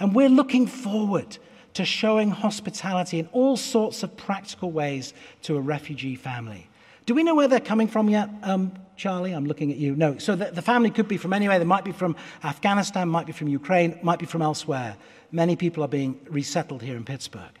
And 0.00 0.14
we're 0.14 0.28
looking 0.28 0.66
forward 0.66 1.38
to 1.74 1.84
showing 1.84 2.30
hospitality 2.30 3.18
in 3.18 3.28
all 3.32 3.56
sorts 3.56 4.02
of 4.02 4.16
practical 4.16 4.70
ways 4.70 5.12
to 5.42 5.56
a 5.56 5.60
refugee 5.60 6.16
family. 6.16 6.68
Do 7.08 7.14
we 7.14 7.22
know 7.22 7.34
where 7.34 7.48
they're 7.48 7.58
coming 7.58 7.88
from 7.88 8.10
yet, 8.10 8.28
um, 8.42 8.70
Charlie? 8.98 9.32
I'm 9.32 9.46
looking 9.46 9.72
at 9.72 9.78
you. 9.78 9.96
No. 9.96 10.18
So 10.18 10.36
the, 10.36 10.50
the 10.50 10.60
family 10.60 10.90
could 10.90 11.08
be 11.08 11.16
from 11.16 11.32
anywhere. 11.32 11.58
They 11.58 11.64
might 11.64 11.82
be 11.82 11.90
from 11.90 12.16
Afghanistan, 12.44 13.08
might 13.08 13.24
be 13.24 13.32
from 13.32 13.48
Ukraine, 13.48 13.98
might 14.02 14.18
be 14.18 14.26
from 14.26 14.42
elsewhere. 14.42 14.94
Many 15.32 15.56
people 15.56 15.82
are 15.82 15.88
being 15.88 16.20
resettled 16.28 16.82
here 16.82 16.98
in 16.98 17.06
Pittsburgh. 17.06 17.58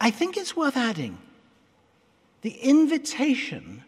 I 0.00 0.12
think 0.12 0.36
it's 0.36 0.56
worth 0.56 0.76
adding 0.76 1.18
the 2.42 2.52
invitation 2.52 3.82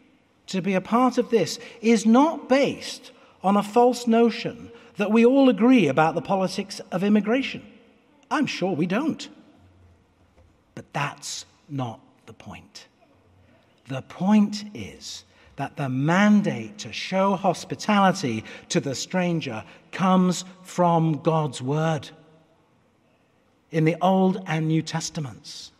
to 0.48 0.60
be 0.60 0.74
a 0.74 0.80
part 0.80 1.18
of 1.18 1.30
this 1.30 1.60
is 1.80 2.04
not 2.04 2.48
based 2.48 3.12
on 3.44 3.56
a 3.56 3.62
false 3.62 4.08
notion 4.08 4.72
that 4.96 5.12
we 5.12 5.24
all 5.24 5.48
agree 5.48 5.86
about 5.86 6.16
the 6.16 6.20
politics 6.20 6.80
of 6.90 7.04
immigration. 7.04 7.64
I'm 8.28 8.46
sure 8.46 8.72
we 8.72 8.86
don't. 8.86 9.28
But 10.74 10.92
that's 10.92 11.46
not 11.68 12.00
the 12.26 12.32
point. 12.32 12.88
The 13.88 14.02
point 14.02 14.64
is 14.74 15.24
that 15.56 15.76
the 15.76 15.88
mandate 15.88 16.78
to 16.78 16.92
show 16.92 17.34
hospitality 17.34 18.44
to 18.68 18.80
the 18.80 18.94
stranger 18.94 19.64
comes 19.92 20.44
from 20.62 21.20
God's 21.22 21.62
word 21.62 22.10
in 23.70 23.84
the 23.84 23.96
Old 24.00 24.42
and 24.46 24.68
New 24.68 24.82
Testaments. 24.82 25.72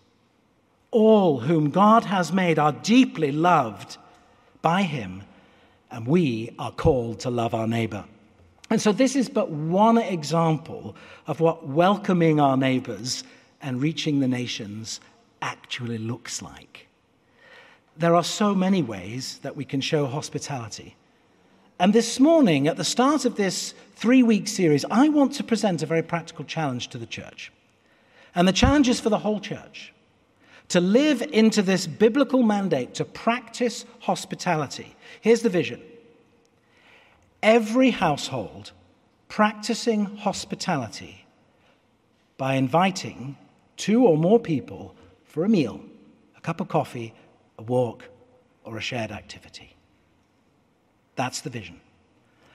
All 0.90 1.40
whom 1.40 1.70
God 1.70 2.04
has 2.04 2.32
made 2.32 2.58
are 2.58 2.72
deeply 2.72 3.32
loved 3.32 3.98
by 4.62 4.82
him, 4.82 5.22
and 5.90 6.06
we 6.06 6.54
are 6.58 6.72
called 6.72 7.20
to 7.20 7.30
love 7.30 7.54
our 7.54 7.66
neighbor. 7.66 8.04
And 8.70 8.80
so, 8.80 8.92
this 8.92 9.14
is 9.14 9.28
but 9.28 9.50
one 9.50 9.98
example 9.98 10.96
of 11.26 11.40
what 11.40 11.68
welcoming 11.68 12.40
our 12.40 12.56
neighbors 12.56 13.25
and 13.60 13.80
reaching 13.80 14.20
the 14.20 14.28
nations 14.28 15.00
actually 15.42 15.98
looks 15.98 16.42
like 16.42 16.86
there 17.98 18.14
are 18.14 18.24
so 18.24 18.54
many 18.54 18.82
ways 18.82 19.38
that 19.42 19.56
we 19.56 19.64
can 19.64 19.80
show 19.80 20.06
hospitality. 20.06 20.96
And 21.78 21.92
this 21.92 22.18
morning, 22.18 22.68
at 22.68 22.76
the 22.76 22.84
start 22.84 23.24
of 23.24 23.36
this 23.36 23.74
three 23.94 24.22
week 24.22 24.48
series, 24.48 24.84
I 24.90 25.08
want 25.08 25.34
to 25.34 25.44
present 25.44 25.82
a 25.82 25.86
very 25.86 26.02
practical 26.02 26.44
challenge 26.44 26.88
to 26.88 26.98
the 26.98 27.06
church. 27.06 27.52
And 28.34 28.46
the 28.46 28.52
challenge 28.52 28.88
is 28.88 29.00
for 29.00 29.10
the 29.10 29.18
whole 29.18 29.40
church 29.40 29.92
to 30.68 30.80
live 30.80 31.22
into 31.22 31.62
this 31.62 31.86
biblical 31.86 32.42
mandate 32.42 32.94
to 32.94 33.04
practice 33.04 33.84
hospitality. 34.00 34.94
Here's 35.20 35.42
the 35.42 35.48
vision 35.48 35.80
every 37.42 37.90
household 37.90 38.72
practicing 39.28 40.04
hospitality 40.16 41.26
by 42.36 42.54
inviting 42.54 43.36
two 43.76 44.04
or 44.04 44.16
more 44.16 44.38
people 44.38 44.94
for 45.24 45.44
a 45.44 45.48
meal, 45.48 45.80
a 46.36 46.40
cup 46.40 46.60
of 46.60 46.68
coffee, 46.68 47.14
a 47.58 47.62
walk, 47.62 48.04
or 48.64 48.76
a 48.76 48.80
shared 48.80 49.12
activity. 49.12 49.75
That's 51.14 51.40
the 51.40 51.50
vision. 51.50 51.80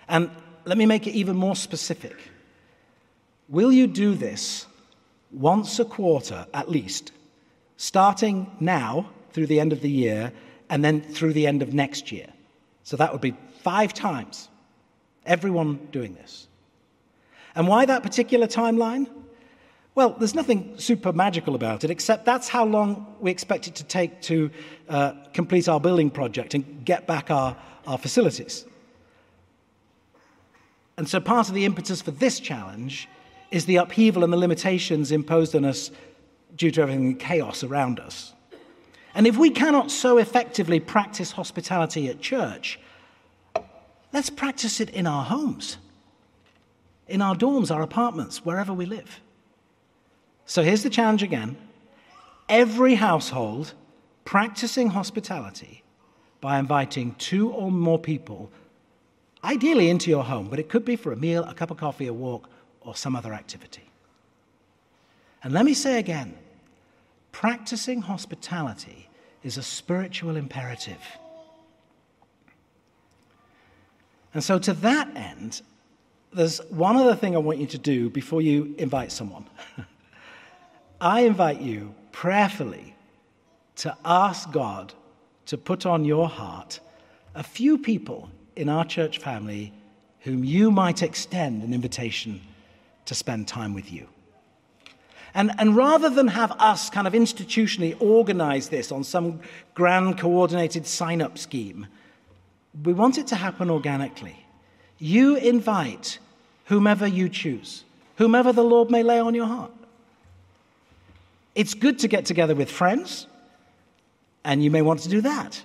And 0.08 0.29
let 0.65 0.77
me 0.77 0.86
make 0.86 1.08
it 1.08 1.12
even 1.12 1.36
more 1.36 1.55
specific. 1.55 2.15
Will 3.50 3.72
you 3.72 3.88
do 3.88 4.13
this 4.13 4.67
once 5.31 5.79
a 5.79 5.86
quarter 5.86 6.46
at 6.53 6.70
least, 6.70 7.12
starting 7.77 8.51
now 8.60 9.10
through 9.31 9.48
the 9.48 9.60
end 9.60 9.74
of 9.74 9.81
the 9.81 9.89
year 9.89 10.31
and 10.70 10.84
then 10.84 11.01
through 11.01 11.34
the 11.34 11.48
end 11.48 11.62
of 11.62 11.74
next 11.74 12.12
year? 12.12 12.27
So 12.84 12.98
that 12.98 13.12
would 13.12 13.22
be 13.22 13.36
five 13.62 13.93
times. 13.93 14.50
Everyone 15.25 15.88
doing 15.91 16.13
this. 16.13 16.48
And 17.55 17.67
why 17.67 17.86
that 17.86 18.03
particular 18.03 18.48
timeline? 18.48 19.08
Well, 19.93 20.12
there's 20.12 20.36
nothing 20.36 20.77
super 20.77 21.12
magical 21.12 21.53
about 21.53 21.83
it, 21.83 21.89
except 21.89 22.24
that's 22.24 22.48
how 22.48 22.63
long 22.63 23.15
we 23.19 23.29
expect 23.29 23.67
it 23.67 23.75
to 23.75 23.83
take 23.83 24.21
to 24.24 24.50
uh, 24.88 25.13
complete 25.33 25.67
our 25.67 25.81
building 25.81 26.10
project 26.10 26.53
and 26.53 26.86
get 26.86 27.07
back 27.07 27.29
our, 27.29 27.57
our 27.86 27.98
facilities. 27.98 28.65
And 30.98 31.10
so 31.10 31.19
part 31.19 31.50
of 31.50 31.55
the 31.55 31.65
impetus 31.65 32.01
for 32.01 32.12
this 32.12 32.39
challenge 32.39 33.10
is 33.50 33.65
the 33.65 33.77
upheaval 33.77 34.24
and 34.24 34.31
the 34.31 34.38
limitations 34.38 35.12
imposed 35.12 35.55
on 35.55 35.65
us 35.65 35.91
due 36.55 36.71
to 36.71 36.81
everything 36.81 37.17
chaos 37.17 37.63
around 37.63 38.00
us. 38.00 38.33
And 39.13 39.27
if 39.27 39.38
we 39.38 39.50
cannot 39.50 39.91
so 39.91 40.19
effectively 40.19 40.79
practice 40.79 41.31
hospitality 41.31 42.07
at 42.07 42.21
church, 42.21 42.79
let's 44.13 44.29
practice 44.29 44.79
it 44.79 44.89
in 44.91 45.05
our 45.05 45.25
homes, 45.25 45.77
in 47.10 47.21
our 47.21 47.36
dorms, 47.36 47.75
our 47.75 47.81
apartments, 47.81 48.45
wherever 48.45 48.71
we 48.71 48.86
live. 48.86 49.19
So 50.51 50.63
here's 50.63 50.84
the 50.84 50.89
challenge 50.89 51.24
again 51.24 51.55
every 52.50 52.96
household 52.96 53.74
practicing 54.25 54.89
hospitality 54.89 55.81
by 56.41 56.60
inviting 56.60 57.15
two 57.15 57.50
or 57.51 57.72
more 57.72 57.98
people, 57.98 58.51
ideally 59.46 59.89
into 59.89 60.10
your 60.10 60.25
home, 60.25 60.50
but 60.50 60.60
it 60.60 60.67
could 60.67 60.84
be 60.84 60.98
for 60.98 61.13
a 61.13 61.15
meal, 61.15 61.46
a 61.46 61.53
cup 61.53 61.72
of 61.72 61.77
coffee, 61.77 62.08
a 62.08 62.13
walk, 62.13 62.50
or 62.81 62.98
some 62.98 63.15
other 63.15 63.34
activity. 63.34 63.84
And 65.41 65.53
let 65.53 65.63
me 65.63 65.74
say 65.74 66.00
again 66.00 66.38
practicing 67.31 68.01
hospitality 68.01 69.08
is 69.43 69.55
a 69.55 69.63
spiritual 69.63 70.36
imperative. 70.36 71.01
And 74.34 74.43
so, 74.43 74.60
to 74.60 74.74
that 74.74 75.15
end, 75.15 75.62
there's 76.34 76.60
one 76.70 76.98
other 76.98 77.15
thing 77.15 77.36
I 77.38 77.39
want 77.39 77.60
you 77.60 77.67
to 77.67 77.77
do 77.77 78.10
before 78.10 78.41
you 78.41 78.75
invite 78.77 79.13
someone. 79.13 79.46
I 81.01 81.22
invite 81.22 81.62
you 81.62 81.96
prayerfully 82.12 82.93
to 83.77 83.98
ask 84.05 84.51
God 84.51 84.93
to 85.48 85.58
put 85.58 85.88
on 85.88 86.05
your 86.05 86.29
heart 86.29 86.79
a 87.34 87.41
few 87.41 87.79
people 87.79 88.29
in 88.55 88.70
our 88.70 88.86
church 88.86 89.17
family 89.17 89.74
whom 90.20 90.43
you 90.43 90.70
might 90.70 91.01
extend 91.01 91.63
an 91.63 91.74
invitation 91.74 92.39
to 93.05 93.15
spend 93.15 93.48
time 93.48 93.74
with 93.74 93.91
you. 93.91 94.08
And, 95.34 95.51
and 95.58 95.75
rather 95.75 96.10
than 96.10 96.27
have 96.27 96.51
us 96.60 96.91
kind 96.91 97.08
of 97.08 97.13
institutionally 97.13 98.00
organize 98.00 98.70
this 98.70 98.91
on 98.91 99.03
some 99.03 99.39
grand 99.74 100.20
coordinated 100.20 100.86
sign 100.86 101.20
up 101.20 101.39
scheme, 101.39 101.88
we 102.84 102.93
want 102.93 103.17
it 103.17 103.25
to 103.27 103.36
happen 103.36 103.72
organically. 103.72 104.46
You 105.00 105.36
invite 105.38 106.20
whomever 106.65 107.08
you 107.08 107.27
choose, 107.27 107.86
whomever 108.17 108.53
the 108.53 108.63
Lord 108.63 108.91
may 108.91 109.01
lay 109.01 109.20
on 109.20 109.34
your 109.34 109.48
heart. 109.48 109.72
It's 111.53 111.74
good 111.74 112.00
to 112.00 112.08
get 112.08 112.25
together 112.25 112.55
with 112.55 112.72
friends, 112.72 113.27
and 114.43 114.63
you 114.63 114.72
may 114.72 114.81
want 114.81 115.01
to 115.01 115.10
do 115.10 115.22
that. 115.22 115.62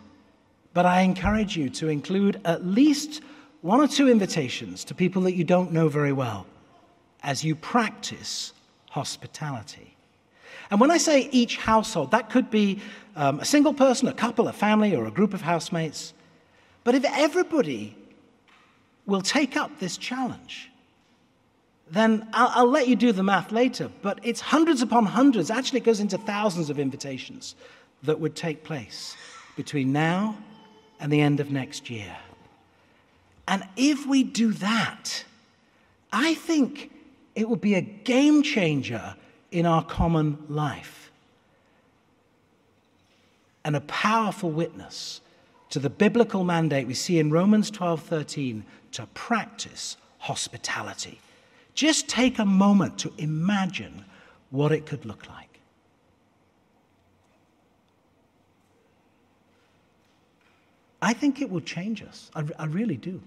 But 0.74 0.84
I 0.84 1.02
encourage 1.02 1.56
you 1.56 1.70
to 1.70 1.88
include 1.88 2.40
at 2.44 2.66
least 2.66 3.22
one 3.62 3.80
or 3.80 3.88
two 3.88 4.08
invitations 4.08 4.84
to 4.84 4.94
people 4.94 5.22
that 5.22 5.34
you 5.34 5.44
don't 5.44 5.72
know 5.72 5.88
very 5.88 6.12
well 6.12 6.46
as 7.22 7.44
you 7.44 7.54
practice 7.54 8.52
hospitality. 8.90 9.96
And 10.70 10.80
when 10.80 10.90
I 10.90 10.98
say 10.98 11.28
each 11.30 11.56
household, 11.56 12.10
that 12.10 12.30
could 12.30 12.50
be 12.50 12.80
um, 13.14 13.40
a 13.40 13.44
single 13.44 13.72
person, 13.72 14.08
a 14.08 14.12
couple, 14.12 14.48
a 14.48 14.52
family, 14.52 14.94
or 14.94 15.06
a 15.06 15.10
group 15.10 15.32
of 15.34 15.40
housemates. 15.40 16.12
But 16.84 16.94
if 16.94 17.04
everybody 17.04 17.96
will 19.06 19.22
take 19.22 19.56
up 19.56 19.78
this 19.78 19.96
challenge, 19.96 20.70
then 21.90 22.28
I'll, 22.32 22.50
I'll, 22.54 22.70
let 22.70 22.88
you 22.88 22.96
do 22.96 23.12
the 23.12 23.22
math 23.22 23.52
later. 23.52 23.90
But 24.02 24.18
it's 24.22 24.40
hundreds 24.40 24.82
upon 24.82 25.06
hundreds, 25.06 25.50
actually, 25.50 25.80
it 25.80 25.84
goes 25.84 26.00
into 26.00 26.18
thousands 26.18 26.68
of 26.70 26.78
invitations 26.78 27.54
that 28.02 28.18
would 28.18 28.34
take 28.34 28.64
place 28.64 29.16
between 29.56 29.92
now 29.92 30.36
and 30.98 31.12
the 31.12 31.20
end 31.20 31.40
of 31.40 31.50
next 31.50 31.88
year. 31.88 32.16
And 33.48 33.64
if 33.76 34.06
we 34.06 34.24
do 34.24 34.52
that, 34.54 35.24
I 36.12 36.34
think 36.34 36.90
it 37.34 37.48
will 37.48 37.56
be 37.56 37.74
a 37.74 37.80
game 37.80 38.42
changer 38.42 39.14
in 39.52 39.66
our 39.66 39.84
common 39.84 40.38
life 40.48 41.10
and 43.64 43.76
a 43.76 43.80
powerful 43.82 44.50
witness 44.50 45.20
to 45.70 45.78
the 45.78 45.90
biblical 45.90 46.44
mandate 46.44 46.86
we 46.86 46.94
see 46.94 47.18
in 47.18 47.30
Romans 47.30 47.70
12:13 47.70 48.64
to 48.92 49.06
practice 49.08 49.96
hospitality. 50.18 51.20
Just 51.76 52.08
take 52.08 52.38
a 52.38 52.44
moment 52.44 52.98
to 53.00 53.12
imagine 53.18 54.04
what 54.50 54.72
it 54.72 54.86
could 54.86 55.04
look 55.04 55.28
like. 55.28 55.60
I 61.00 61.12
think 61.12 61.40
it 61.40 61.50
will 61.50 61.60
change 61.60 62.02
us. 62.02 62.30
I, 62.34 62.44
I 62.58 62.64
really 62.64 62.96
do. 62.96 63.20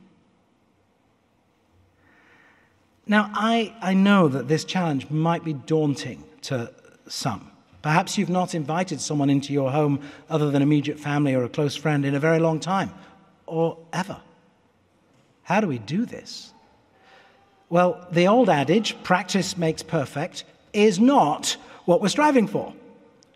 Now, 3.06 3.30
I, 3.34 3.74
I 3.82 3.94
know 3.94 4.28
that 4.28 4.48
this 4.48 4.66
challenge 4.66 5.10
might 5.10 5.46
be 5.46 5.54
daunting 5.54 6.24
to 6.42 6.72
some. 7.08 7.52
Perhaps 7.84 8.18
you've 8.18 8.30
not 8.30 8.56
invited 8.56 9.00
someone 9.00 9.30
into 9.30 9.54
your 9.54 9.72
home 9.72 10.02
other 10.30 10.50
than 10.52 10.62
immediate 10.62 11.00
family 11.00 11.36
or 11.36 11.44
a 11.44 11.50
close 11.50 11.76
friend 11.76 12.04
in 12.04 12.16
a 12.16 12.20
very 12.20 12.40
long 12.40 12.60
time, 12.60 12.92
or 13.46 13.78
ever. 13.94 14.20
How 15.44 15.62
do 15.62 15.68
we 15.68 15.78
do 15.78 16.06
this? 16.06 16.52
Well, 17.70 18.08
the 18.12 18.28
old 18.28 18.50
adage, 18.50 19.02
practice 19.04 19.56
makes 19.58 19.84
perfect, 19.84 20.44
is 20.74 21.00
not 21.00 21.56
what 21.86 22.02
we're 22.02 22.10
striving 22.10 22.48
for. 22.48 22.74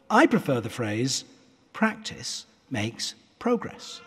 I 0.10 0.26
prefer 0.26 0.60
the 0.60 0.70
phrase, 0.70 1.24
practice 1.72 2.46
makes 2.70 3.16
progress. 3.40 4.02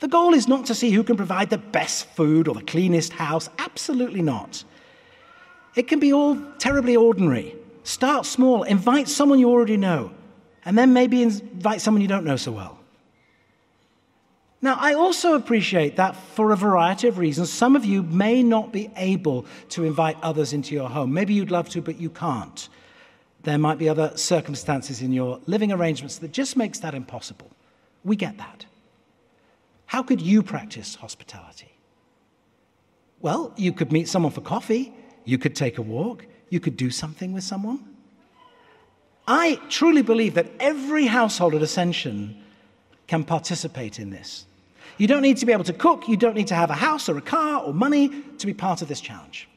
The 0.00 0.08
goal 0.08 0.34
is 0.34 0.46
not 0.46 0.66
to 0.66 0.74
see 0.74 0.90
who 0.90 1.02
can 1.02 1.16
provide 1.16 1.50
the 1.50 1.58
best 1.58 2.06
food 2.10 2.48
or 2.48 2.54
the 2.54 2.62
cleanest 2.62 3.12
house. 3.12 3.48
Absolutely 3.58 4.22
not. 4.22 4.62
It 5.74 5.88
can 5.88 5.98
be 5.98 6.12
all 6.12 6.38
terribly 6.58 6.96
ordinary. 6.96 7.56
Start 7.82 8.26
small, 8.26 8.62
invite 8.62 9.08
someone 9.08 9.38
you 9.38 9.48
already 9.48 9.76
know, 9.76 10.12
and 10.64 10.76
then 10.76 10.92
maybe 10.92 11.22
invite 11.22 11.80
someone 11.80 12.02
you 12.02 12.08
don't 12.08 12.24
know 12.24 12.36
so 12.36 12.52
well. 12.52 12.77
Now, 14.60 14.76
I 14.80 14.94
also 14.94 15.34
appreciate 15.34 15.96
that 15.96 16.16
for 16.16 16.50
a 16.50 16.56
variety 16.56 17.06
of 17.06 17.18
reasons, 17.18 17.50
some 17.50 17.76
of 17.76 17.84
you 17.84 18.02
may 18.02 18.42
not 18.42 18.72
be 18.72 18.90
able 18.96 19.46
to 19.70 19.84
invite 19.84 20.16
others 20.20 20.52
into 20.52 20.74
your 20.74 20.88
home. 20.88 21.12
Maybe 21.12 21.32
you'd 21.32 21.52
love 21.52 21.68
to, 21.70 21.80
but 21.80 22.00
you 22.00 22.10
can't. 22.10 22.68
There 23.44 23.58
might 23.58 23.78
be 23.78 23.88
other 23.88 24.16
circumstances 24.16 25.00
in 25.00 25.12
your 25.12 25.40
living 25.46 25.70
arrangements 25.70 26.18
that 26.18 26.32
just 26.32 26.56
makes 26.56 26.80
that 26.80 26.94
impossible. 26.94 27.50
We 28.02 28.16
get 28.16 28.36
that. 28.38 28.66
How 29.86 30.02
could 30.02 30.20
you 30.20 30.42
practice 30.42 30.96
hospitality? 30.96 31.72
Well, 33.20 33.52
you 33.56 33.72
could 33.72 33.92
meet 33.92 34.08
someone 34.08 34.32
for 34.32 34.40
coffee, 34.40 34.92
you 35.24 35.38
could 35.38 35.54
take 35.54 35.78
a 35.78 35.82
walk, 35.82 36.26
you 36.50 36.58
could 36.58 36.76
do 36.76 36.90
something 36.90 37.32
with 37.32 37.44
someone. 37.44 37.96
I 39.26 39.60
truly 39.68 40.02
believe 40.02 40.34
that 40.34 40.50
every 40.58 41.06
household 41.06 41.54
at 41.54 41.62
Ascension 41.62 42.42
can 43.08 43.24
participate 43.24 43.98
in 43.98 44.10
this. 44.10 44.46
You 44.98 45.06
don't 45.06 45.22
need 45.22 45.38
to 45.38 45.46
be 45.46 45.52
able 45.52 45.64
to 45.64 45.72
cook, 45.72 46.08
you 46.08 46.16
don't 46.16 46.34
need 46.34 46.48
to 46.48 46.54
have 46.54 46.70
a 46.70 46.74
house 46.74 47.08
or 47.08 47.18
a 47.18 47.22
car 47.22 47.62
or 47.62 47.72
money 47.72 48.22
to 48.38 48.46
be 48.46 48.54
part 48.54 48.82
of 48.82 48.88
this 48.88 49.00
challenge. 49.00 49.48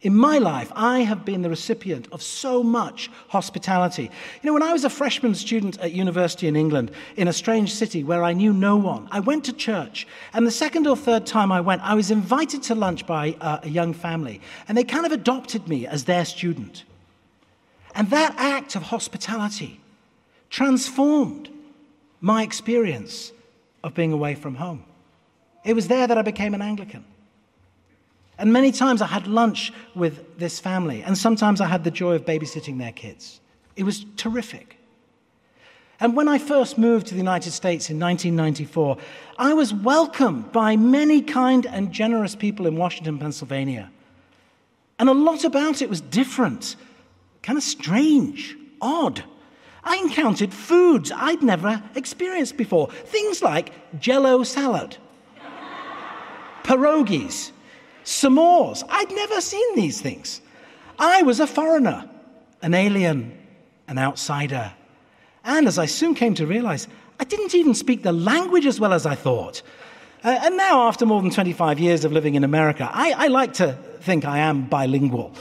In 0.00 0.14
my 0.14 0.38
life, 0.38 0.70
I 0.76 1.00
have 1.00 1.24
been 1.24 1.42
the 1.42 1.50
recipient 1.50 2.06
of 2.12 2.22
so 2.22 2.62
much 2.62 3.10
hospitality. 3.28 4.04
You 4.04 4.46
know, 4.46 4.52
when 4.52 4.62
I 4.62 4.72
was 4.72 4.84
a 4.84 4.90
freshman 4.90 5.34
student 5.34 5.76
at 5.80 5.90
university 5.90 6.46
in 6.46 6.54
England, 6.54 6.92
in 7.16 7.26
a 7.26 7.32
strange 7.32 7.74
city 7.74 8.04
where 8.04 8.22
I 8.22 8.32
knew 8.32 8.52
no 8.52 8.76
one, 8.76 9.08
I 9.10 9.18
went 9.18 9.44
to 9.46 9.52
church. 9.52 10.06
And 10.32 10.46
the 10.46 10.52
second 10.52 10.86
or 10.86 10.96
third 10.96 11.26
time 11.26 11.50
I 11.50 11.60
went, 11.60 11.82
I 11.82 11.94
was 11.94 12.12
invited 12.12 12.62
to 12.64 12.76
lunch 12.76 13.06
by 13.08 13.36
uh, 13.40 13.58
a 13.64 13.68
young 13.68 13.92
family. 13.92 14.40
And 14.68 14.78
they 14.78 14.84
kind 14.84 15.04
of 15.04 15.10
adopted 15.10 15.66
me 15.66 15.84
as 15.84 16.04
their 16.04 16.24
student. 16.24 16.84
And 17.96 18.08
that 18.10 18.36
act 18.38 18.76
of 18.76 18.82
hospitality 18.82 19.80
transformed 20.48 21.50
my 22.20 22.42
experience 22.42 23.32
of 23.84 23.94
being 23.94 24.12
away 24.12 24.34
from 24.34 24.56
home. 24.56 24.84
It 25.64 25.74
was 25.74 25.88
there 25.88 26.06
that 26.06 26.18
I 26.18 26.22
became 26.22 26.54
an 26.54 26.62
Anglican. 26.62 27.04
And 28.38 28.52
many 28.52 28.70
times 28.70 29.02
I 29.02 29.06
had 29.06 29.26
lunch 29.26 29.72
with 29.94 30.38
this 30.38 30.60
family, 30.60 31.02
and 31.02 31.18
sometimes 31.18 31.60
I 31.60 31.66
had 31.66 31.84
the 31.84 31.90
joy 31.90 32.14
of 32.14 32.24
babysitting 32.24 32.78
their 32.78 32.92
kids. 32.92 33.40
It 33.74 33.82
was 33.82 34.06
terrific. 34.16 34.78
And 36.00 36.14
when 36.14 36.28
I 36.28 36.38
first 36.38 36.78
moved 36.78 37.08
to 37.08 37.14
the 37.14 37.18
United 37.18 37.50
States 37.50 37.90
in 37.90 37.98
1994, 37.98 38.98
I 39.36 39.54
was 39.54 39.74
welcomed 39.74 40.52
by 40.52 40.76
many 40.76 41.20
kind 41.20 41.66
and 41.66 41.90
generous 41.90 42.36
people 42.36 42.66
in 42.66 42.76
Washington, 42.76 43.18
Pennsylvania. 43.18 43.90
And 45.00 45.08
a 45.08 45.12
lot 45.12 45.44
about 45.44 45.82
it 45.82 45.90
was 45.90 46.00
different, 46.00 46.76
kind 47.42 47.58
of 47.58 47.64
strange, 47.64 48.56
odd. 48.80 49.24
I 49.84 49.96
encountered 49.96 50.52
foods 50.52 51.12
I'd 51.14 51.42
never 51.42 51.82
experienced 51.94 52.56
before. 52.56 52.88
Things 52.88 53.42
like 53.42 53.72
jello 54.00 54.42
salad, 54.42 54.96
pierogies, 56.64 57.52
s'mores. 58.04 58.82
I'd 58.88 59.10
never 59.10 59.40
seen 59.40 59.76
these 59.76 60.00
things. 60.00 60.40
I 60.98 61.22
was 61.22 61.40
a 61.40 61.46
foreigner, 61.46 62.08
an 62.62 62.74
alien, 62.74 63.36
an 63.86 63.98
outsider. 63.98 64.72
And 65.44 65.66
as 65.66 65.78
I 65.78 65.86
soon 65.86 66.14
came 66.14 66.34
to 66.34 66.46
realize, 66.46 66.88
I 67.20 67.24
didn't 67.24 67.54
even 67.54 67.74
speak 67.74 68.02
the 68.02 68.12
language 68.12 68.66
as 68.66 68.78
well 68.78 68.92
as 68.92 69.06
I 69.06 69.14
thought. 69.14 69.62
Uh, 70.24 70.38
and 70.42 70.56
now, 70.56 70.88
after 70.88 71.06
more 71.06 71.22
than 71.22 71.30
25 71.30 71.78
years 71.78 72.04
of 72.04 72.12
living 72.12 72.34
in 72.34 72.42
America, 72.42 72.90
I, 72.92 73.12
I 73.12 73.26
like 73.28 73.54
to 73.54 73.72
think 74.00 74.24
I 74.24 74.38
am 74.38 74.66
bilingual. 74.66 75.32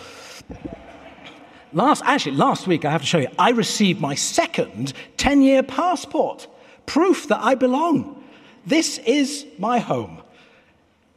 Last, 1.73 2.01
actually, 2.06 2.36
last 2.36 2.67
week, 2.67 2.86
I 2.86 2.91
have 2.91 3.01
to 3.01 3.08
show 3.08 3.17
you, 3.17 3.27
I 3.38 3.51
received 3.51 3.99
my 3.99 4.15
second 4.15 4.93
10 5.17 5.41
year 5.41 5.63
passport, 5.63 6.47
proof 6.86 7.27
that 7.27 7.39
I 7.41 7.56
belong. 7.56 8.23
This 8.65 8.99
is 8.99 9.45
my 9.58 9.80
home. 9.80 10.21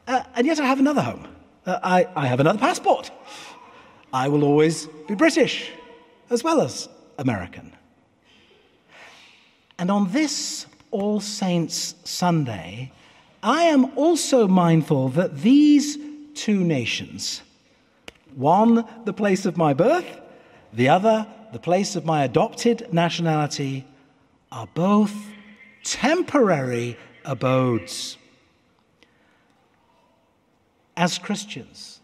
Uh, 0.06 0.24
and 0.34 0.46
yet 0.46 0.58
I 0.58 0.66
have 0.66 0.80
another 0.80 1.02
home. 1.02 1.28
Uh, 1.66 1.78
I, 1.82 2.08
I 2.16 2.26
have 2.26 2.40
another 2.40 2.58
passport. 2.58 3.10
I 4.12 4.28
will 4.28 4.44
always 4.44 4.86
be 5.06 5.14
British 5.14 5.70
as 6.30 6.42
well 6.42 6.60
as 6.60 6.88
American. 7.18 7.72
And 9.78 9.90
on 9.90 10.10
this 10.10 10.66
All 10.90 11.20
Saints 11.20 11.94
Sunday, 12.04 12.92
I 13.42 13.62
am 13.64 13.96
also 13.96 14.48
mindful 14.48 15.10
that 15.10 15.42
these 15.42 15.96
two 16.34 16.62
nations, 16.62 17.42
one 18.34 18.84
the 19.04 19.12
place 19.12 19.46
of 19.46 19.56
my 19.56 19.74
birth, 19.74 20.20
the 20.72 20.88
other 20.88 21.26
the 21.52 21.58
place 21.58 21.96
of 21.96 22.04
my 22.04 22.24
adopted 22.24 22.92
nationality, 22.92 23.84
are 24.52 24.68
both 24.74 25.14
temporary 25.82 26.96
abodes 27.24 28.16
as 30.96 31.18
Christians, 31.18 32.00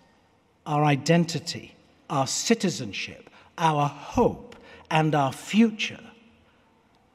our 0.64 0.84
identity, 0.84 1.74
our 2.08 2.26
citizenship, 2.26 3.30
our 3.58 3.88
hope, 3.88 4.56
and 4.90 5.14
our 5.14 5.32
future 5.32 6.00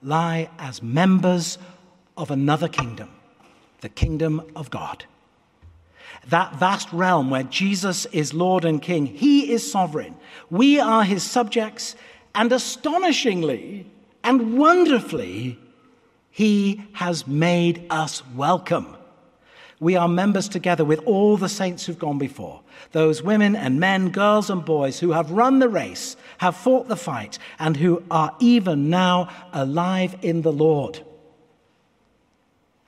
lie 0.04 0.50
as 0.60 0.82
members 0.82 1.58
of 2.18 2.32
another 2.32 2.68
kingdom, 2.68 3.10
the 3.82 3.90
kingdom 3.90 4.42
of 4.56 4.70
God. 4.70 5.06
That 6.28 6.56
vast 6.56 6.92
realm 6.92 7.30
where 7.30 7.44
Jesus 7.44 8.06
is 8.08 8.34
Lord 8.34 8.66
and 8.66 8.82
King. 8.82 9.06
He 9.06 9.52
is 9.52 9.70
sovereign. 9.72 10.16
We 10.50 10.80
are 10.80 11.04
his 11.04 11.24
subjects, 11.24 11.96
and 12.34 12.52
astonishingly 12.52 13.86
and 14.24 14.58
wonderfully, 14.58 15.58
he 16.30 16.84
has 16.94 17.28
made 17.28 17.86
us 17.90 18.24
welcome. 18.36 18.96
We 19.80 19.96
are 19.96 20.08
members 20.08 20.48
together 20.48 20.86
with 20.86 21.00
all 21.06 21.38
the 21.38 21.50
saints 21.50 21.86
who've 21.86 21.98
gone 21.98 22.20
before, 22.20 22.62
those 22.92 23.24
women 23.24 23.56
and 23.56 23.80
men, 23.80 24.10
girls 24.10 24.52
and 24.52 24.64
boys 24.64 25.00
who 25.00 25.12
have 25.12 25.32
run 25.32 25.58
the 25.58 25.70
race, 25.70 26.16
have 26.38 26.56
fought 26.56 26.88
the 26.88 26.96
fight, 26.96 27.40
and 27.58 27.76
who 27.76 28.04
are 28.12 28.36
even 28.40 28.92
now 28.92 29.30
alive 29.54 30.16
in 30.22 30.44
the 30.44 30.52
Lord. 30.52 31.04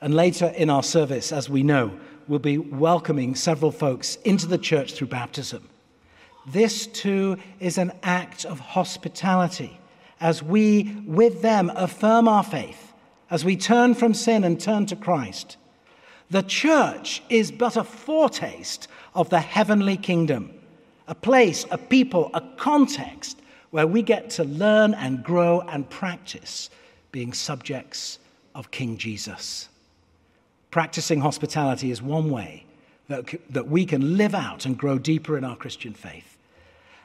And 0.02 0.14
later 0.14 0.48
in 0.56 0.70
our 0.70 0.84
service, 0.84 1.32
as 1.32 1.50
we 1.50 1.64
know, 1.64 1.98
we'll 2.28 2.40
be 2.40 2.58
welcoming 2.58 3.36
several 3.36 3.72
folks 3.72 4.18
into 4.24 4.48
the 4.48 4.58
church 4.58 4.94
through 4.94 5.08
baptism. 5.08 5.68
This 6.46 6.88
too 6.88 7.38
is 7.60 7.78
an 7.78 7.94
act 8.04 8.46
of 8.46 8.60
hospitality 8.60 9.80
as 10.20 10.42
we, 10.42 11.02
with 11.06 11.42
them, 11.42 11.72
affirm 11.76 12.28
our 12.28 12.44
faith, 12.44 12.94
as 13.30 13.44
we 13.44 13.58
turn 13.58 13.94
from 13.94 14.14
sin 14.14 14.44
and 14.44 14.60
turn 14.60 14.86
to 14.86 14.96
Christ. 14.96 15.58
The 16.30 16.44
church 16.44 17.22
is 17.30 17.52
but 17.52 17.76
a 17.78 17.84
foretaste 17.84 18.88
of 19.14 19.30
the 19.30 19.40
heavenly 19.40 19.98
kingdom, 19.98 20.54
a 21.08 21.16
place, 21.16 21.66
a 21.72 21.78
people, 21.78 22.32
a 22.34 22.42
context 22.58 23.40
where 23.72 23.88
we 23.88 24.02
get 24.02 24.30
to 24.30 24.44
learn 24.44 24.94
and 24.94 25.24
grow 25.24 25.62
and 25.62 25.90
practice 25.90 26.70
being 27.12 27.34
subjects 27.34 28.20
of 28.56 28.72
King 28.72 28.98
Jesus. 28.98 29.70
Practicing 30.74 31.22
hospitality 31.22 31.92
is 31.92 32.02
one 32.02 32.32
way 32.32 32.66
that, 33.08 33.26
that 33.52 33.68
we 33.68 33.86
can 33.86 34.18
live 34.18 34.34
out 34.34 34.66
and 34.66 34.76
grow 34.76 34.98
deeper 34.98 35.38
in 35.38 35.44
our 35.44 35.56
Christian 35.56 35.94
faith. 35.94 36.36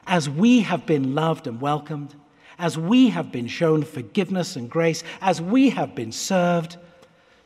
As 0.07 0.27
we 0.27 0.61
have 0.61 0.87
been 0.87 1.13
loved 1.13 1.45
and 1.45 1.61
welcomed, 1.61 2.15
as 2.57 2.79
we 2.79 3.09
have 3.09 3.31
been 3.31 3.45
shown 3.45 3.83
forgiveness 3.83 4.55
and 4.55 4.71
grace, 4.71 5.03
as 5.21 5.39
we 5.39 5.69
have 5.69 5.93
been 5.93 6.11
served, 6.11 6.77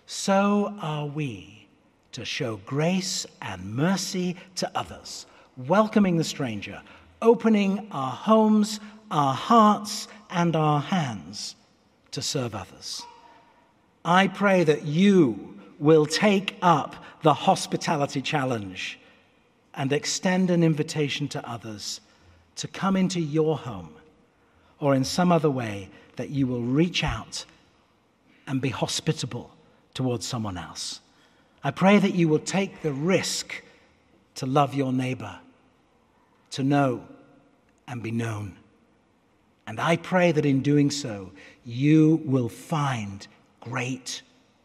so 0.05 0.73
are 0.81 1.07
we 1.07 1.67
to 2.13 2.23
show 2.23 2.55
grace 2.65 3.25
and 3.41 3.75
mercy 3.75 4.37
to 4.55 4.71
others, 4.75 5.25
welcoming 5.57 6.15
the 6.15 6.23
stranger, 6.23 6.81
opening 7.21 7.85
our 7.91 8.13
homes, 8.13 8.79
our 9.11 9.33
hearts, 9.33 10.07
and 10.29 10.55
our 10.55 10.79
hands 10.79 11.57
to 12.11 12.21
serve 12.21 12.55
others. 12.55 13.01
I 14.05 14.29
pray 14.29 14.63
that 14.63 14.83
you 14.83 15.52
will 15.83 16.05
take 16.05 16.55
up 16.61 16.95
the 17.23 17.33
hospitality 17.33 18.21
challenge 18.21 18.97
and 19.73 19.91
extend 19.91 20.49
an 20.49 20.63
invitation 20.63 21.27
to 21.27 21.49
others 21.49 21.99
to 22.55 22.69
come 22.69 22.95
into 22.95 23.19
your 23.19 23.57
home 23.57 23.93
or 24.79 24.95
in 24.95 25.03
some 25.03 25.29
other 25.29 25.49
way 25.49 25.89
that 26.15 26.29
you 26.29 26.47
will 26.47 26.61
reach 26.61 27.03
out 27.03 27.43
and 28.47 28.61
be 28.61 28.69
hospitable 28.69 29.51
towards 29.93 30.25
someone 30.25 30.57
else. 30.57 31.01
I 31.65 31.71
pray 31.71 31.99
that 31.99 32.15
you 32.15 32.29
will 32.29 32.39
take 32.39 32.81
the 32.81 32.93
risk 32.93 33.61
to 34.35 34.45
love 34.45 34.73
your 34.73 34.93
neighbor, 34.93 35.37
to 36.51 36.63
know 36.63 37.05
and 37.89 38.01
be 38.01 38.11
known. 38.11 38.55
And 39.67 39.81
I 39.81 39.97
pray 39.97 40.31
that 40.31 40.45
in 40.45 40.61
doing 40.61 40.89
so, 40.91 41.31
you 41.65 42.21
will 42.23 42.49
find 42.49 43.27
great 43.59 44.21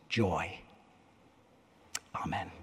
joy. 0.09 0.61
Amen. 2.25 2.58